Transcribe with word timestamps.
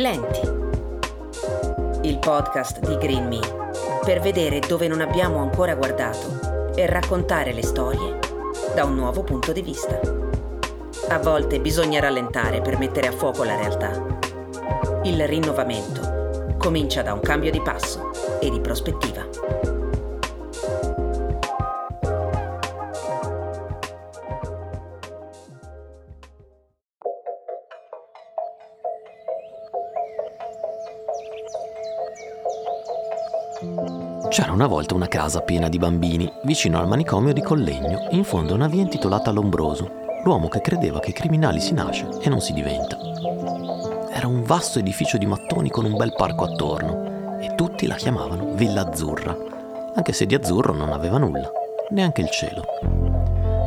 Lenti. 0.00 0.40
Il 2.08 2.18
podcast 2.20 2.78
di 2.80 2.96
Green 2.96 3.28
Me 3.28 3.40
per 4.02 4.20
vedere 4.20 4.58
dove 4.60 4.88
non 4.88 5.02
abbiamo 5.02 5.40
ancora 5.40 5.74
guardato 5.74 6.72
e 6.74 6.86
raccontare 6.86 7.52
le 7.52 7.62
storie 7.62 8.18
da 8.74 8.84
un 8.84 8.94
nuovo 8.94 9.22
punto 9.22 9.52
di 9.52 9.60
vista. 9.60 10.00
A 11.08 11.18
volte 11.18 11.60
bisogna 11.60 12.00
rallentare 12.00 12.62
per 12.62 12.78
mettere 12.78 13.08
a 13.08 13.12
fuoco 13.12 13.44
la 13.44 13.56
realtà. 13.56 13.90
Il 15.02 15.22
rinnovamento 15.28 16.54
comincia 16.56 17.02
da 17.02 17.12
un 17.12 17.20
cambio 17.20 17.50
di 17.50 17.60
passo 17.60 18.10
e 18.40 18.48
di 18.48 18.58
prospettiva. 18.58 19.79
C'era 34.30 34.52
una 34.52 34.66
volta 34.66 34.94
una 34.94 35.06
casa 35.06 35.40
piena 35.40 35.68
di 35.68 35.76
bambini, 35.76 36.32
vicino 36.44 36.78
al 36.78 36.88
manicomio 36.88 37.34
di 37.34 37.42
Collegno, 37.42 38.06
in 38.12 38.24
fondo 38.24 38.52
a 38.52 38.56
una 38.56 38.68
via 38.68 38.80
intitolata 38.80 39.30
Lombroso, 39.30 39.90
l'uomo 40.24 40.48
che 40.48 40.62
credeva 40.62 40.98
che 40.98 41.12
criminali 41.12 41.60
si 41.60 41.74
nasce 41.74 42.08
e 42.22 42.30
non 42.30 42.40
si 42.40 42.54
diventa. 42.54 42.96
Era 44.10 44.26
un 44.26 44.44
vasto 44.44 44.78
edificio 44.78 45.18
di 45.18 45.26
mattoni 45.26 45.68
con 45.68 45.84
un 45.84 45.94
bel 45.94 46.14
parco 46.16 46.44
attorno 46.44 47.38
e 47.38 47.54
tutti 47.54 47.86
la 47.86 47.96
chiamavano 47.96 48.54
Villa 48.54 48.80
Azzurra, 48.80 49.36
anche 49.94 50.14
se 50.14 50.24
di 50.24 50.34
azzurro 50.34 50.72
non 50.72 50.92
aveva 50.92 51.18
nulla, 51.18 51.52
neanche 51.90 52.22
il 52.22 52.30
cielo. 52.30 52.64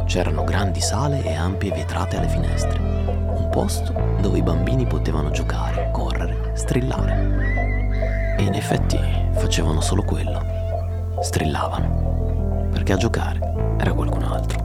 C'erano 0.08 0.44
grandi 0.44 0.82
sale 0.82 1.24
e 1.24 1.36
ampie 1.36 1.72
vetrate 1.72 2.18
alle 2.18 2.30
finestre, 2.30 2.80
un 2.80 3.48
posto 3.52 3.94
dove 4.20 4.40
i 4.40 4.44
bambini 4.44 4.88
potevano 4.88 5.30
giocare, 5.30 5.92
correre, 5.92 6.50
strillare. 6.56 8.36
E 8.40 8.42
in 8.42 8.56
effetti 8.56 9.23
facevano 9.44 9.82
solo 9.82 10.04
quello 10.04 11.20
strillavano, 11.20 12.70
perché 12.72 12.94
a 12.94 12.96
giocare 12.96 13.76
era 13.78 13.92
qualcun 13.92 14.24
altro. 14.24 14.62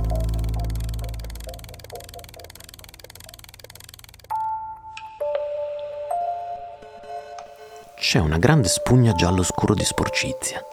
C'è 7.96 8.20
una 8.20 8.38
grande 8.38 8.68
spugna 8.68 9.14
giallo 9.14 9.42
scuro 9.42 9.74
di 9.74 9.84
sporcizia, 9.84 10.64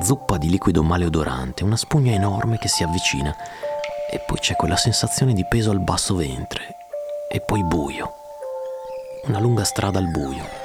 zuppa 0.00 0.38
di 0.38 0.48
liquido 0.48 0.82
maleodorante, 0.82 1.62
una 1.62 1.76
spugna 1.76 2.12
enorme 2.12 2.56
che 2.56 2.68
si 2.68 2.82
avvicina 2.82 3.36
e 4.10 4.24
poi 4.26 4.38
c'è 4.38 4.56
quella 4.56 4.76
sensazione 4.76 5.34
di 5.34 5.44
peso 5.46 5.70
al 5.70 5.80
basso 5.80 6.16
ventre 6.16 6.76
e 7.30 7.42
poi 7.42 7.62
buio. 7.62 8.14
Una 9.26 9.38
lunga 9.38 9.64
strada 9.64 9.98
al 9.98 10.08
buio, 10.08 10.59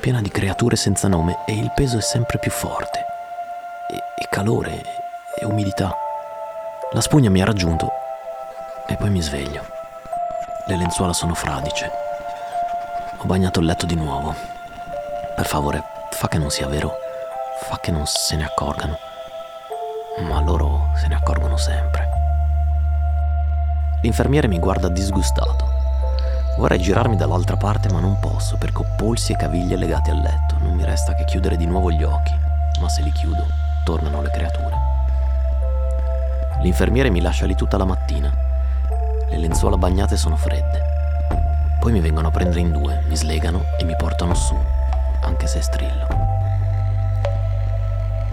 piena 0.00 0.22
di 0.22 0.30
creature 0.30 0.76
senza 0.76 1.08
nome 1.08 1.44
e 1.46 1.52
il 1.52 1.70
peso 1.74 1.98
è 1.98 2.00
sempre 2.00 2.38
più 2.38 2.50
forte 2.50 3.04
e 4.16 4.26
calore 4.30 4.82
e 5.38 5.44
umidità. 5.44 5.94
La 6.92 7.02
spugna 7.02 7.28
mi 7.28 7.42
ha 7.42 7.44
raggiunto 7.44 7.92
e 8.88 8.96
poi 8.96 9.10
mi 9.10 9.20
sveglio. 9.20 9.62
Le 10.66 10.76
lenzuola 10.76 11.12
sono 11.12 11.34
fradice. 11.34 11.90
Ho 13.18 13.24
bagnato 13.26 13.60
il 13.60 13.66
letto 13.66 13.84
di 13.84 13.94
nuovo. 13.94 14.34
Per 15.36 15.46
favore, 15.46 15.82
fa 16.10 16.28
che 16.28 16.38
non 16.38 16.50
sia 16.50 16.66
vero. 16.66 16.94
Fa 17.64 17.78
che 17.78 17.90
non 17.90 18.06
se 18.06 18.36
ne 18.36 18.44
accorgano. 18.44 18.96
Ma 20.20 20.40
loro 20.40 20.92
se 20.94 21.08
ne 21.08 21.14
accorgono 21.14 21.58
sempre. 21.58 22.08
L'infermiere 24.00 24.48
mi 24.48 24.58
guarda 24.58 24.88
disgustato. 24.88 25.69
Vorrei 26.60 26.78
girarmi 26.78 27.16
dall'altra 27.16 27.56
parte 27.56 27.88
ma 27.90 28.00
non 28.00 28.18
posso 28.20 28.58
perché 28.58 28.82
ho 28.82 28.86
polsi 28.94 29.32
e 29.32 29.36
caviglie 29.36 29.76
legati 29.76 30.10
al 30.10 30.18
letto. 30.18 30.56
Non 30.58 30.74
mi 30.74 30.84
resta 30.84 31.14
che 31.14 31.24
chiudere 31.24 31.56
di 31.56 31.64
nuovo 31.64 31.90
gli 31.90 32.02
occhi. 32.02 32.34
Ma 32.82 32.86
se 32.86 33.00
li 33.00 33.10
chiudo, 33.12 33.46
tornano 33.82 34.20
le 34.20 34.30
creature. 34.30 34.76
L'infermiere 36.60 37.08
mi 37.08 37.22
lascia 37.22 37.46
lì 37.46 37.54
tutta 37.54 37.78
la 37.78 37.86
mattina. 37.86 38.30
Le 39.30 39.38
lenzuola 39.38 39.78
bagnate 39.78 40.18
sono 40.18 40.36
fredde. 40.36 40.82
Poi 41.80 41.92
mi 41.92 42.00
vengono 42.00 42.28
a 42.28 42.30
prendere 42.30 42.60
in 42.60 42.72
due, 42.72 43.04
mi 43.08 43.16
slegano 43.16 43.62
e 43.78 43.84
mi 43.84 43.96
portano 43.96 44.34
su, 44.34 44.54
anche 45.22 45.46
se 45.46 45.62
strillo. 45.62 46.06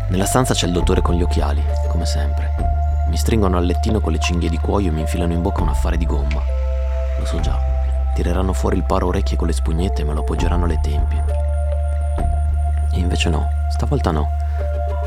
Nella 0.10 0.26
stanza 0.26 0.54
c'è 0.54 0.68
il 0.68 0.74
dottore 0.74 1.00
con 1.00 1.16
gli 1.16 1.22
occhiali, 1.22 1.64
come 1.88 2.06
sempre. 2.06 2.52
Mi 3.08 3.16
stringono 3.16 3.56
al 3.56 3.66
lettino 3.66 4.02
con 4.02 4.12
le 4.12 4.20
cinghie 4.20 4.50
di 4.50 4.58
cuoio 4.58 4.90
e 4.90 4.92
mi 4.92 5.00
infilano 5.00 5.32
in 5.32 5.42
bocca 5.42 5.62
un 5.62 5.70
affare 5.70 5.96
di 5.96 6.06
gomma. 6.06 6.42
Lo 7.20 7.26
so 7.26 7.40
già, 7.40 7.58
tireranno 8.18 8.52
fuori 8.52 8.78
il 8.78 8.84
paro 8.84 9.06
orecchie 9.06 9.38
con 9.38 9.46
le 9.46 9.54
spugnette 9.54 10.02
e 10.02 10.04
me 10.04 10.16
lo 10.16 10.22
appoggeranno 10.22 10.66
alle 10.66 10.80
tempie. 10.82 11.24
E 12.92 12.98
invece 12.98 13.30
no, 13.30 13.48
stavolta 13.70 14.10
no. 14.10 14.28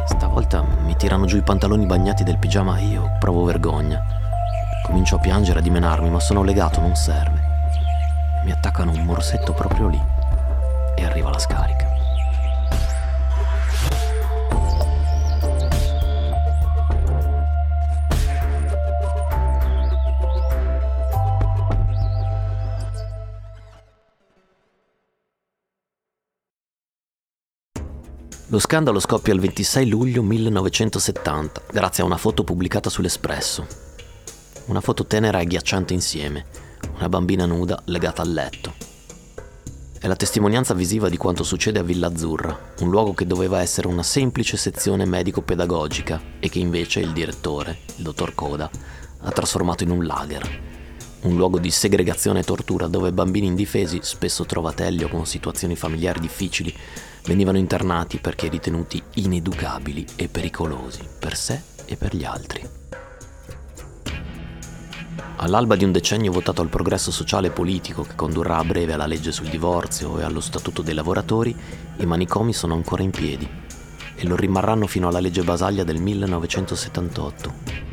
Stavolta 0.04 0.62
mi 0.62 0.94
tirano 0.94 1.26
giù 1.26 1.37
i 1.37 1.43
pantaloni 1.43 1.87
bagnati 1.87 2.22
del 2.22 2.38
pigiama 2.38 2.78
e 2.78 2.84
io 2.84 3.16
provo 3.19 3.43
vergogna. 3.43 4.00
Comincio 4.84 5.16
a 5.16 5.19
piangere, 5.19 5.59
a 5.59 5.62
dimenarmi, 5.62 6.09
ma 6.09 6.20
sono 6.20 6.44
legato, 6.44 6.78
non 6.78 6.94
serve. 6.94 7.41
Mi 8.44 8.53
attaccano 8.53 8.93
un 8.93 9.03
morsetto 9.03 9.54
proprio 9.54 9.88
lì 9.88 10.00
e 10.94 11.04
arriva 11.04 11.31
la 11.31 11.38
scarica. 11.41 11.90
Lo 28.53 28.59
scandalo 28.59 28.99
scoppia 28.99 29.33
il 29.33 29.38
26 29.38 29.88
luglio 29.88 30.25
1970 30.25 31.62
grazie 31.71 32.03
a 32.03 32.06
una 32.06 32.16
foto 32.16 32.43
pubblicata 32.43 32.91
sull'Espresso. 32.91 33.65
Una 34.66 34.81
foto 34.81 35.06
tenera 35.06 35.38
e 35.38 35.43
agghiacciante 35.43 35.94
insieme, 35.94 36.47
una 36.97 37.09
bambina 37.09 37.47
nuda 37.47 37.81
legata 37.84 38.22
al 38.22 38.33
letto. 38.33 38.75
È 40.00 40.05
la 40.09 40.16
testimonianza 40.16 40.75
visiva 40.75 41.09
di 41.09 41.16
quanto 41.16 41.44
succede 41.44 41.78
a 41.78 41.84
Villa 41.84 42.09
Azzurra, 42.09 42.72
un 42.81 42.91
luogo 42.91 43.15
che 43.15 43.25
doveva 43.25 43.61
essere 43.61 43.87
una 43.87 44.03
semplice 44.03 44.56
sezione 44.56 45.05
medico-pedagogica 45.05 46.21
e 46.41 46.49
che 46.49 46.59
invece 46.59 46.99
il 46.99 47.12
direttore, 47.12 47.78
il 47.99 48.03
dottor 48.03 48.34
Coda, 48.34 48.69
ha 49.21 49.31
trasformato 49.31 49.84
in 49.84 49.91
un 49.91 50.05
lager. 50.05 50.69
Un 51.22 51.36
luogo 51.36 51.58
di 51.58 51.70
segregazione 51.70 52.41
e 52.41 52.44
tortura 52.44 52.86
dove 52.86 53.12
bambini 53.12 53.47
indifesi, 53.47 53.98
spesso 54.03 54.47
trovatelli 54.47 55.04
o 55.04 55.08
con 55.08 55.26
situazioni 55.26 55.76
familiari 55.76 56.19
difficili, 56.19 56.75
venivano 57.25 57.58
internati 57.58 58.19
perché 58.19 58.48
ritenuti 58.48 59.03
ineducabili 59.16 60.06
e 60.16 60.28
pericolosi 60.28 61.00
per 61.19 61.36
sé 61.36 61.60
e 61.84 61.97
per 61.97 62.16
gli 62.16 62.25
altri. 62.25 62.66
All'alba 65.36 65.76
di 65.76 65.84
un 65.84 65.92
decennio 65.92 66.32
votato 66.32 66.62
al 66.62 66.69
progresso 66.69 67.10
sociale 67.10 67.48
e 67.48 67.50
politico 67.50 68.02
che 68.02 68.14
condurrà 68.14 68.56
a 68.56 68.64
breve 68.64 68.94
alla 68.94 69.06
legge 69.06 69.31
sul 69.31 69.48
divorzio 69.48 70.19
e 70.19 70.22
allo 70.22 70.41
statuto 70.41 70.81
dei 70.81 70.94
lavoratori, 70.94 71.54
i 71.97 72.06
manicomi 72.06 72.54
sono 72.54 72.72
ancora 72.75 73.02
in 73.02 73.10
piedi 73.10 73.48
e 74.14 74.26
lo 74.26 74.37
rimarranno 74.37 74.87
fino 74.87 75.08
alla 75.08 75.20
legge 75.20 75.42
Basaglia 75.42 75.84
del 75.84 76.00
1978. 76.00 77.90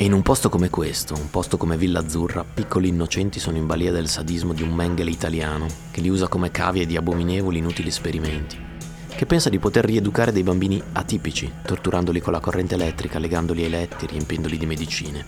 E 0.00 0.04
in 0.04 0.14
un 0.14 0.22
posto 0.22 0.48
come 0.48 0.70
questo, 0.70 1.12
un 1.12 1.28
posto 1.28 1.58
come 1.58 1.76
Villa 1.76 1.98
Azzurra, 1.98 2.42
piccoli 2.42 2.88
innocenti 2.88 3.38
sono 3.38 3.58
in 3.58 3.66
balia 3.66 3.92
del 3.92 4.08
sadismo 4.08 4.54
di 4.54 4.62
un 4.62 4.70
Mengele 4.70 5.10
italiano, 5.10 5.66
che 5.90 6.00
li 6.00 6.08
usa 6.08 6.26
come 6.26 6.50
cavie 6.50 6.86
di 6.86 6.96
abominevoli 6.96 7.58
inutili 7.58 7.88
esperimenti, 7.88 8.58
che 9.14 9.26
pensa 9.26 9.50
di 9.50 9.58
poter 9.58 9.84
rieducare 9.84 10.32
dei 10.32 10.42
bambini 10.42 10.82
atipici, 10.92 11.52
torturandoli 11.66 12.18
con 12.22 12.32
la 12.32 12.40
corrente 12.40 12.76
elettrica, 12.76 13.18
legandoli 13.18 13.62
ai 13.62 13.68
letti, 13.68 14.06
riempiendoli 14.06 14.56
di 14.56 14.64
medicine. 14.64 15.26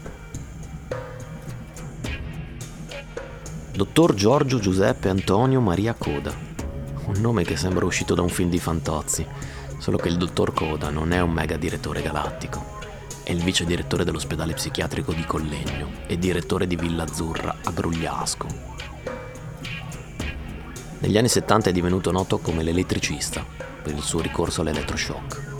Dottor 3.75 4.15
Giorgio 4.15 4.59
Giuseppe 4.59 5.10
Antonio 5.10 5.60
Maria 5.60 5.92
Coda. 5.92 6.34
Un 7.09 7.21
nome 7.21 7.45
che 7.45 7.59
sembra 7.59 7.84
uscito 7.84 8.15
da 8.15 8.22
un 8.22 8.30
film 8.30 8.48
di 8.48 8.59
Fantozzi, 8.59 9.27
solo 9.77 9.98
che 9.98 10.09
il 10.09 10.16
dottor 10.16 10.54
Coda 10.54 10.89
non 10.89 11.13
è 11.13 11.21
un 11.21 11.30
mega 11.30 11.59
direttore 11.59 12.01
galattico 12.01 12.82
è 13.33 13.34
il 13.34 13.43
vice 13.43 13.65
direttore 13.65 14.05
dell'ospedale 14.05 14.53
psichiatrico 14.53 15.15
di 15.15 15.25
Collegno 15.25 15.91
e 16.07 16.19
direttore 16.19 16.67
di 16.67 16.77
Villa 16.77 17.05
Azzurra 17.05 17.57
a 17.65 17.71
Grugliasco. 17.71 18.47
Negli 20.99 21.17
anni 21.17 21.29
70 21.29 21.71
è 21.71 21.73
divenuto 21.73 22.13
noto 22.13 22.39
come 22.39 22.63
l'elettricista 22.63 23.45
per 23.83 23.95
il 23.95 24.03
suo 24.03 24.21
ricorso 24.21 24.61
all'elettroshock. 24.61 25.51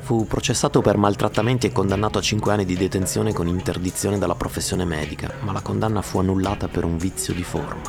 Fu 0.00 0.26
processato 0.26 0.82
per 0.82 0.96
maltrattamenti 0.96 1.68
e 1.68 1.72
condannato 1.72 2.18
a 2.18 2.22
5 2.22 2.52
anni 2.52 2.64
di 2.64 2.76
detenzione 2.76 3.32
con 3.32 3.46
interdizione 3.46 4.18
dalla 4.18 4.34
professione 4.34 4.84
medica, 4.84 5.32
ma 5.42 5.52
la 5.52 5.62
condanna 5.62 6.02
fu 6.02 6.18
annullata 6.18 6.66
per 6.66 6.84
un 6.84 6.98
vizio 6.98 7.32
di 7.32 7.44
forma. 7.44 7.82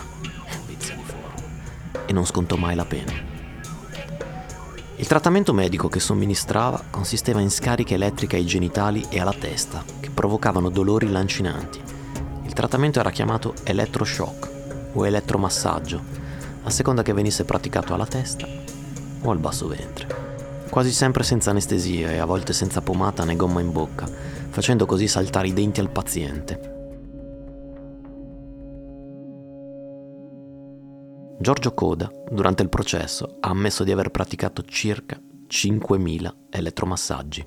Vizio 0.67 0.95
di 0.95 1.03
forma. 1.03 2.05
E 2.05 2.13
non 2.13 2.25
scontò 2.25 2.55
mai 2.55 2.75
la 2.75 2.85
pena. 2.85 3.34
Il 4.97 5.07
trattamento 5.07 5.51
medico 5.51 5.89
che 5.89 5.99
somministrava 5.99 6.81
consisteva 6.89 7.41
in 7.41 7.51
scariche 7.51 7.95
elettriche 7.95 8.37
ai 8.37 8.45
genitali 8.45 9.05
e 9.09 9.19
alla 9.19 9.35
testa, 9.37 9.83
che 9.99 10.09
provocavano 10.09 10.69
dolori 10.69 11.11
lancinanti. 11.11 11.81
Il 12.45 12.53
trattamento 12.53 13.01
era 13.01 13.11
chiamato 13.11 13.53
elettroshock 13.65 14.49
o 14.93 15.05
elettromassaggio, 15.05 16.01
a 16.63 16.69
seconda 16.69 17.01
che 17.01 17.11
venisse 17.11 17.43
praticato 17.43 17.93
alla 17.93 18.05
testa 18.05 18.47
o 19.21 19.31
al 19.31 19.37
basso 19.37 19.67
ventre. 19.67 20.07
Quasi 20.69 20.93
sempre 20.93 21.23
senza 21.23 21.49
anestesia 21.49 22.11
e 22.11 22.17
a 22.19 22.25
volte 22.25 22.53
senza 22.53 22.79
pomata 22.81 23.25
né 23.25 23.35
gomma 23.35 23.59
in 23.59 23.73
bocca, 23.73 24.07
facendo 24.49 24.85
così 24.85 25.09
saltare 25.09 25.49
i 25.49 25.53
denti 25.53 25.81
al 25.81 25.89
paziente. 25.89 26.74
Giorgio 31.37 31.73
Coda, 31.73 32.09
durante 32.31 32.63
il 32.63 32.69
processo, 32.69 33.37
ha 33.41 33.49
ammesso 33.49 33.83
di 33.83 33.91
aver 33.91 34.09
praticato 34.09 34.63
circa 34.63 35.19
5.000 35.47 36.33
elettromassaggi. 36.49 37.45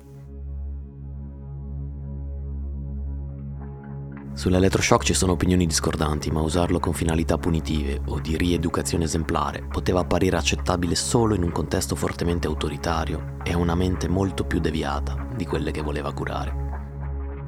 Sull'elettroshock 4.33 5.03
ci 5.03 5.15
sono 5.15 5.31
opinioni 5.31 5.65
discordanti, 5.65 6.29
ma 6.29 6.39
usarlo 6.41 6.79
con 6.79 6.93
finalità 6.93 7.39
punitive 7.39 7.99
o 8.05 8.19
di 8.19 8.37
rieducazione 8.37 9.05
esemplare 9.05 9.63
poteva 9.63 10.01
apparire 10.01 10.37
accettabile 10.37 10.93
solo 10.93 11.33
in 11.33 11.41
un 11.41 11.51
contesto 11.51 11.95
fortemente 11.95 12.45
autoritario 12.45 13.37
e 13.43 13.53
a 13.53 13.57
una 13.57 13.73
mente 13.73 14.07
molto 14.07 14.45
più 14.45 14.59
deviata 14.59 15.27
di 15.35 15.45
quelle 15.45 15.71
che 15.71 15.81
voleva 15.81 16.13
curare. 16.13 16.67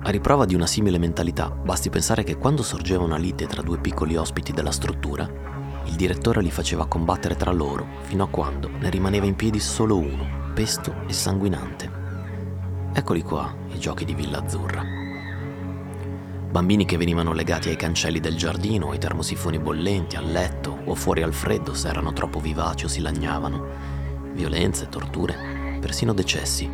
A 0.02 0.10
riprova 0.10 0.46
di 0.46 0.56
una 0.56 0.66
simile 0.66 0.98
mentalità, 0.98 1.50
basti 1.50 1.92
pensare 1.92 2.24
che 2.24 2.38
quando 2.38 2.64
sorgeva 2.64 3.04
una 3.04 3.18
lite 3.18 3.46
tra 3.46 3.62
due 3.62 3.80
piccoli 3.80 4.16
ospiti 4.16 4.52
della 4.52 4.72
struttura, 4.72 5.52
il 5.86 5.96
direttore 5.96 6.42
li 6.42 6.52
faceva 6.52 6.86
combattere 6.86 7.36
tra 7.36 7.52
loro 7.52 7.86
fino 8.02 8.24
a 8.24 8.28
quando 8.28 8.70
ne 8.70 8.90
rimaneva 8.90 9.26
in 9.26 9.36
piedi 9.36 9.60
solo 9.60 9.98
uno, 9.98 10.54
pesto 10.54 10.94
e 11.08 11.14
sanguinante. 11.14 12.00
Eccoli 12.94 13.22
qua, 13.22 13.54
i 13.74 13.80
giochi 13.80 14.06
di 14.06 14.14
Villa 14.14 14.40
Azzurra. 14.40 14.84
Bambini 16.52 16.84
che 16.84 16.98
venivano 16.98 17.32
legati 17.32 17.70
ai 17.70 17.78
cancelli 17.78 18.20
del 18.20 18.36
giardino, 18.36 18.92
ai 18.92 18.98
termosifoni 18.98 19.58
bollenti, 19.58 20.18
al 20.18 20.26
letto 20.26 20.80
o 20.84 20.96
fuori 20.96 21.22
al 21.24 21.34
freddo 21.34 21.74
se 21.74 21.88
erano 21.88 22.12
troppo 22.12 22.42
vivaci 22.42 22.86
o 22.86 22.88
si 22.90 23.00
lagnavano. 23.00 23.66
Violenze, 24.34 24.90
torture, 24.90 25.78
persino 25.80 26.14
decessi. 26.14 26.70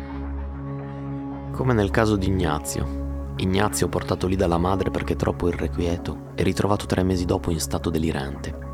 Come 1.52 1.72
nel 1.72 1.90
caso 1.90 2.16
di 2.16 2.26
Ignazio. 2.26 3.34
Ignazio 3.36 3.88
portato 3.88 4.26
lì 4.26 4.34
dalla 4.34 4.58
madre 4.58 4.90
perché 4.90 5.14
troppo 5.14 5.46
irrequieto 5.46 6.32
e 6.34 6.42
ritrovato 6.42 6.86
tre 6.86 7.04
mesi 7.04 7.24
dopo 7.24 7.52
in 7.52 7.60
stato 7.60 7.88
delirante. 7.88 8.67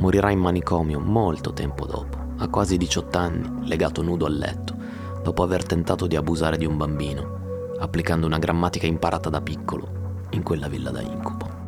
Morirà 0.00 0.30
in 0.30 0.38
manicomio 0.38 0.98
molto 0.98 1.52
tempo 1.52 1.84
dopo, 1.84 2.16
a 2.38 2.48
quasi 2.48 2.78
18 2.78 3.18
anni, 3.18 3.68
legato 3.68 4.00
nudo 4.00 4.24
al 4.24 4.34
letto, 4.34 4.74
dopo 5.22 5.42
aver 5.42 5.66
tentato 5.66 6.06
di 6.06 6.16
abusare 6.16 6.56
di 6.56 6.64
un 6.64 6.78
bambino, 6.78 7.74
applicando 7.78 8.24
una 8.24 8.38
grammatica 8.38 8.86
imparata 8.86 9.28
da 9.28 9.42
piccolo 9.42 10.26
in 10.30 10.42
quella 10.42 10.68
villa 10.68 10.90
da 10.90 11.02
incubo. 11.02 11.58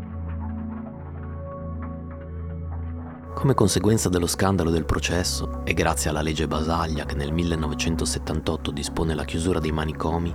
Come 3.34 3.52
conseguenza 3.52 4.08
dello 4.08 4.26
scandalo 4.26 4.70
del 4.70 4.86
processo 4.86 5.60
e 5.64 5.74
grazie 5.74 6.08
alla 6.08 6.22
legge 6.22 6.48
Basaglia 6.48 7.04
che 7.04 7.16
nel 7.16 7.32
1978 7.32 8.70
dispone 8.70 9.14
la 9.14 9.24
chiusura 9.24 9.58
dei 9.58 9.72
manicomi, 9.72 10.34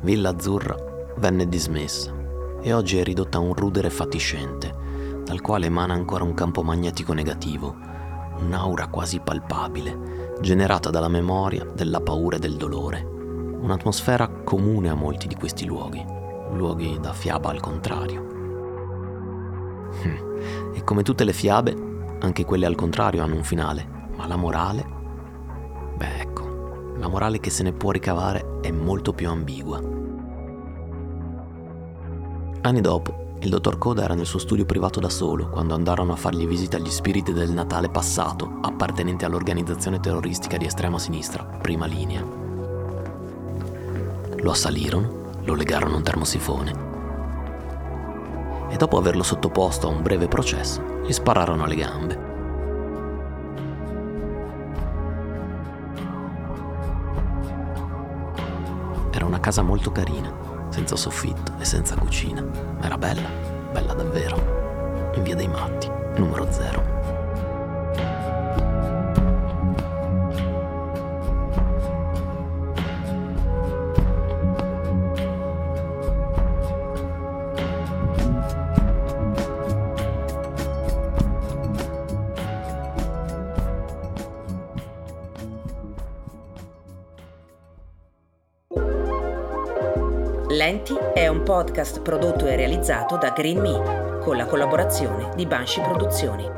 Villa 0.00 0.30
Azzurra 0.30 0.74
venne 1.18 1.48
dismessa 1.48 2.12
e 2.60 2.72
oggi 2.72 2.98
è 2.98 3.04
ridotta 3.04 3.38
a 3.38 3.42
un 3.42 3.54
rudere 3.54 3.90
fatiscente, 3.90 4.87
dal 5.28 5.42
quale 5.42 5.66
emana 5.66 5.92
ancora 5.92 6.24
un 6.24 6.32
campo 6.32 6.62
magnetico 6.62 7.12
negativo, 7.12 7.76
un'aura 8.38 8.86
quasi 8.88 9.20
palpabile, 9.20 10.36
generata 10.40 10.88
dalla 10.88 11.08
memoria, 11.08 11.64
della 11.64 12.00
paura 12.00 12.36
e 12.36 12.40
del 12.40 12.56
dolore, 12.56 13.02
un'atmosfera 13.02 14.26
comune 14.42 14.88
a 14.88 14.94
molti 14.94 15.28
di 15.28 15.34
questi 15.34 15.66
luoghi 15.66 16.16
luoghi 16.52 16.98
da 17.00 17.12
fiaba 17.12 17.50
al 17.50 17.60
contrario. 17.60 18.26
Hm. 20.02 20.74
E 20.74 20.84
come 20.84 21.02
tutte 21.02 21.24
le 21.24 21.32
fiabe, 21.32 21.76
anche 22.20 22.44
quelle 22.44 22.66
al 22.66 22.74
contrario 22.74 23.22
hanno 23.22 23.36
un 23.36 23.44
finale, 23.44 23.86
ma 24.16 24.26
la 24.26 24.36
morale? 24.36 24.96
Beh, 25.96 26.20
ecco, 26.20 26.94
la 26.96 27.08
morale 27.08 27.40
che 27.40 27.50
se 27.50 27.62
ne 27.62 27.72
può 27.72 27.90
ricavare 27.90 28.60
è 28.60 28.70
molto 28.70 29.12
più 29.12 29.28
ambigua. 29.28 29.80
Anni 32.60 32.80
dopo, 32.80 33.26
il 33.40 33.50
dottor 33.50 33.78
Coda 33.78 34.02
era 34.02 34.14
nel 34.14 34.26
suo 34.26 34.38
studio 34.38 34.64
privato 34.64 34.98
da 35.00 35.08
solo 35.08 35.48
quando 35.48 35.74
andarono 35.74 36.12
a 36.12 36.16
fargli 36.16 36.46
visita 36.46 36.78
gli 36.78 36.90
spiriti 36.90 37.32
del 37.32 37.52
Natale 37.52 37.88
passato, 37.88 38.58
appartenenti 38.62 39.24
all'organizzazione 39.24 40.00
terroristica 40.00 40.56
di 40.56 40.66
estrema 40.66 40.98
sinistra, 40.98 41.44
prima 41.44 41.86
linea. 41.86 42.24
Lo 44.36 44.50
assalirono 44.50 45.18
lo 45.48 45.54
legarono 45.54 45.94
a 45.94 45.96
un 45.96 46.02
termosifone 46.02 46.86
e 48.68 48.76
dopo 48.76 48.98
averlo 48.98 49.22
sottoposto 49.22 49.88
a 49.88 49.90
un 49.90 50.02
breve 50.02 50.28
processo 50.28 51.00
gli 51.06 51.12
spararono 51.12 51.64
alle 51.64 51.74
gambe. 51.74 52.26
Era 59.10 59.24
una 59.24 59.40
casa 59.40 59.62
molto 59.62 59.90
carina, 59.90 60.47
senza 60.78 60.94
soffitto 60.94 61.54
e 61.58 61.64
senza 61.64 61.96
cucina. 61.96 62.44
Era 62.80 62.96
bella, 62.96 63.28
bella 63.72 63.94
davvero. 63.94 65.10
In 65.16 65.24
via 65.24 65.34
dei 65.34 65.48
Matti, 65.48 65.90
numero 66.16 66.46
zero. 66.52 66.97
Lenti 90.58 90.92
è 91.14 91.28
un 91.28 91.44
podcast 91.44 92.02
prodotto 92.02 92.48
e 92.48 92.56
realizzato 92.56 93.16
da 93.16 93.30
Green 93.30 93.60
Me 93.60 94.18
con 94.18 94.36
la 94.36 94.44
collaborazione 94.44 95.30
di 95.36 95.46
Banshee 95.46 95.84
Produzioni. 95.84 96.57